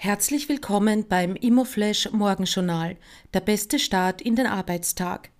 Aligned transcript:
Herzlich 0.00 0.48
willkommen 0.48 1.08
beim 1.08 1.34
Immoflash 1.34 2.12
Morgenjournal, 2.12 2.96
der 3.34 3.40
beste 3.40 3.80
Start 3.80 4.22
in 4.22 4.36
den 4.36 4.46
Arbeitstag. 4.46 5.30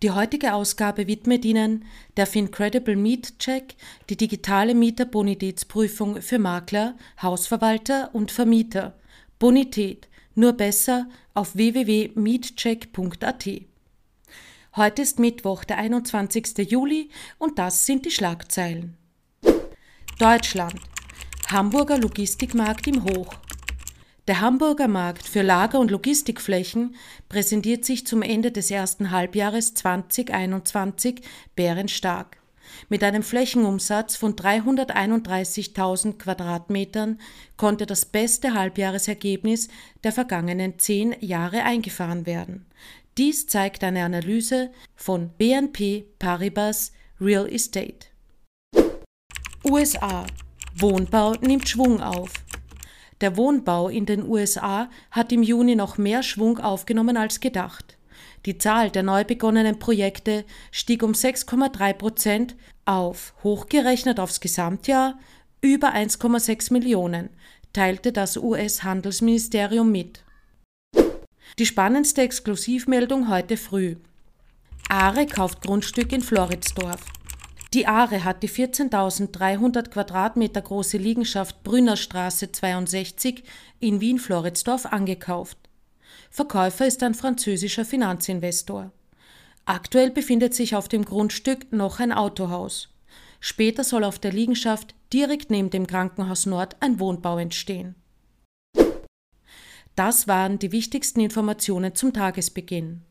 Die 0.00 0.12
heutige 0.12 0.54
Ausgabe 0.54 1.08
widmet 1.08 1.44
Ihnen 1.44 1.84
der 2.16 2.28
Fincredible 2.28 2.94
Meet 2.94 3.40
Check, 3.40 3.74
die 4.08 4.16
digitale 4.16 4.76
Mieterbonitätsprüfung 4.76 6.22
für 6.22 6.38
Makler, 6.38 6.94
Hausverwalter 7.20 8.10
und 8.12 8.30
Vermieter. 8.30 8.96
Bonität 9.40 10.06
nur 10.36 10.52
besser 10.52 11.08
auf 11.34 11.56
www.meetcheck.at. 11.56 13.48
Heute 14.76 15.02
ist 15.02 15.18
Mittwoch, 15.18 15.64
der 15.64 15.78
21. 15.78 16.58
Juli 16.70 17.10
und 17.38 17.58
das 17.58 17.84
sind 17.84 18.06
die 18.06 18.12
Schlagzeilen. 18.12 18.96
Deutschland. 20.20 20.76
Hamburger 21.50 21.98
Logistikmarkt 21.98 22.86
im 22.86 23.02
Hoch. 23.02 23.34
Der 24.28 24.40
Hamburger 24.40 24.88
Markt 24.88 25.28
für 25.28 25.42
Lager- 25.42 25.78
und 25.78 25.92
Logistikflächen 25.92 26.96
präsentiert 27.28 27.84
sich 27.84 28.08
zum 28.08 28.22
Ende 28.22 28.50
des 28.50 28.72
ersten 28.72 29.12
Halbjahres 29.12 29.74
2021 29.74 31.20
bärenstark. 31.54 32.38
Mit 32.88 33.04
einem 33.04 33.22
Flächenumsatz 33.22 34.16
von 34.16 34.34
331.000 34.34 36.18
Quadratmetern 36.18 37.20
konnte 37.56 37.86
das 37.86 38.04
beste 38.04 38.54
Halbjahresergebnis 38.54 39.68
der 40.02 40.10
vergangenen 40.10 40.76
zehn 40.80 41.14
Jahre 41.20 41.62
eingefahren 41.62 42.26
werden. 42.26 42.66
Dies 43.18 43.46
zeigt 43.46 43.84
eine 43.84 44.04
Analyse 44.04 44.72
von 44.96 45.30
BNP 45.38 46.06
Paribas 46.18 46.90
Real 47.20 47.48
Estate. 47.48 48.08
USA 49.64 50.26
Wohnbau 50.78 51.32
nimmt 51.40 51.68
Schwung 51.68 52.02
auf. 52.02 52.30
Der 53.20 53.36
Wohnbau 53.36 53.88
in 53.88 54.04
den 54.06 54.28
USA 54.28 54.90
hat 55.10 55.32
im 55.32 55.42
Juni 55.42 55.74
noch 55.74 55.96
mehr 55.96 56.22
Schwung 56.22 56.58
aufgenommen 56.58 57.16
als 57.16 57.40
gedacht. 57.40 57.96
Die 58.44 58.58
Zahl 58.58 58.90
der 58.90 59.02
neu 59.02 59.24
begonnenen 59.24 59.78
Projekte 59.78 60.44
stieg 60.70 61.02
um 61.02 61.12
6,3 61.12 61.92
Prozent 61.94 62.56
auf, 62.84 63.34
hochgerechnet 63.42 64.20
aufs 64.20 64.40
Gesamtjahr 64.40 65.18
über 65.60 65.94
1,6 65.94 66.72
Millionen, 66.72 67.30
teilte 67.72 68.12
das 68.12 68.36
US-Handelsministerium 68.36 69.90
mit. 69.90 70.22
Die 71.58 71.66
spannendste 71.66 72.22
Exklusivmeldung 72.22 73.28
heute 73.30 73.56
früh. 73.56 73.96
Are 74.88 75.26
kauft 75.26 75.62
Grundstück 75.62 76.12
in 76.12 76.20
Floridsdorf. 76.20 77.00
Die 77.76 77.86
Aare 77.86 78.24
hat 78.24 78.42
die 78.42 78.48
14.300 78.48 79.90
Quadratmeter 79.90 80.62
große 80.62 80.96
Liegenschaft 80.96 81.62
Brünnerstraße 81.62 82.50
62 82.50 83.44
in 83.80 84.00
Wien-Floridsdorf 84.00 84.86
angekauft. 84.86 85.58
Verkäufer 86.30 86.86
ist 86.86 87.02
ein 87.02 87.12
französischer 87.12 87.84
Finanzinvestor. 87.84 88.92
Aktuell 89.66 90.10
befindet 90.10 90.54
sich 90.54 90.74
auf 90.74 90.88
dem 90.88 91.04
Grundstück 91.04 91.70
noch 91.70 92.00
ein 92.00 92.12
Autohaus. 92.12 92.88
Später 93.40 93.84
soll 93.84 94.04
auf 94.04 94.18
der 94.18 94.32
Liegenschaft 94.32 94.94
direkt 95.12 95.50
neben 95.50 95.68
dem 95.68 95.86
Krankenhaus 95.86 96.46
Nord 96.46 96.76
ein 96.80 96.98
Wohnbau 96.98 97.36
entstehen. 97.36 97.94
Das 99.96 100.26
waren 100.26 100.58
die 100.58 100.72
wichtigsten 100.72 101.20
Informationen 101.20 101.94
zum 101.94 102.14
Tagesbeginn. 102.14 103.02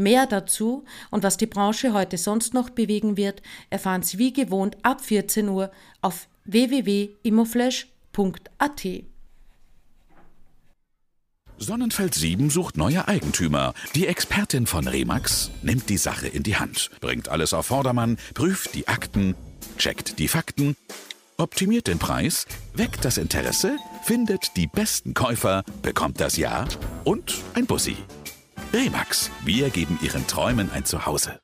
Mehr 0.00 0.26
dazu 0.26 0.84
und 1.10 1.22
was 1.24 1.36
die 1.36 1.46
Branche 1.46 1.92
heute 1.92 2.16
sonst 2.16 2.54
noch 2.54 2.70
bewegen 2.70 3.18
wird, 3.18 3.42
erfahren 3.68 4.02
Sie 4.02 4.16
wie 4.16 4.32
gewohnt 4.32 4.78
ab 4.82 5.02
14 5.02 5.46
Uhr 5.50 5.70
auf 6.00 6.26
www.immoflash.at. 6.46 8.86
Sonnenfeld 11.58 12.14
7 12.14 12.48
sucht 12.48 12.78
neue 12.78 13.06
Eigentümer. 13.08 13.74
Die 13.94 14.06
Expertin 14.06 14.66
von 14.66 14.88
Remax 14.88 15.50
nimmt 15.62 15.90
die 15.90 15.98
Sache 15.98 16.28
in 16.28 16.44
die 16.44 16.56
Hand, 16.56 16.90
bringt 17.02 17.28
alles 17.28 17.52
auf 17.52 17.66
Vordermann, 17.66 18.16
prüft 18.32 18.74
die 18.74 18.88
Akten, 18.88 19.34
checkt 19.76 20.18
die 20.18 20.28
Fakten, 20.28 20.76
optimiert 21.36 21.88
den 21.88 21.98
Preis, 21.98 22.46
weckt 22.72 23.04
das 23.04 23.18
Interesse, 23.18 23.76
findet 24.02 24.56
die 24.56 24.66
besten 24.66 25.12
Käufer, 25.12 25.62
bekommt 25.82 26.20
das 26.20 26.38
Ja 26.38 26.66
und 27.04 27.36
ein 27.52 27.66
Bussi. 27.66 27.98
Remax, 28.72 29.32
wir 29.44 29.70
geben 29.70 29.98
Ihren 30.00 30.26
Träumen 30.28 30.70
ein 30.70 30.84
Zuhause. 30.84 31.40